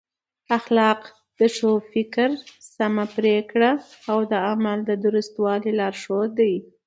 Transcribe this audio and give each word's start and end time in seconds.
اخلاق 0.57 1.01
د 1.37 1.39
ښو 1.55 1.71
فکر، 1.91 2.29
سمه 2.75 3.05
پرېکړه 3.17 3.71
او 4.11 4.17
د 4.31 4.33
عمل 4.49 4.79
د 4.89 4.91
درستوالي 5.05 5.71
لارښود 5.79 6.29
دی. 6.39 6.55